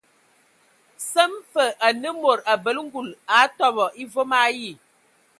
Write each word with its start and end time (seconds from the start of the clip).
Səm 1.09 1.31
fə 1.51 1.65
anə 1.89 2.09
mod 2.21 2.39
abələ 2.53 2.81
ngul 2.85 3.09
atɔbɔ 3.41 3.85
e 4.01 4.03
vom 4.13 4.31
ayi. 4.43 4.71